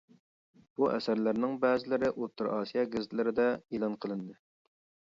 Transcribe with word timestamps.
بۇ 0.79 0.89
ئەسەرلەرنىڭ 0.93 1.53
بەزىلىرى 1.67 2.11
ئوتتۇرا 2.15 2.57
ئاسىيا 2.57 2.89
گېزىتلىرىدە 2.97 3.49
ئېلان 3.61 4.03
قىلىندى. 4.03 4.39